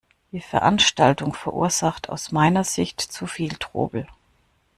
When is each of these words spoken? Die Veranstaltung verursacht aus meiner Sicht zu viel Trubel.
Die 0.31 0.39
Veranstaltung 0.41 1.35
verursacht 1.35 2.09
aus 2.09 2.31
meiner 2.31 2.63
Sicht 2.63 3.01
zu 3.01 3.27
viel 3.27 3.53
Trubel. 3.57 4.07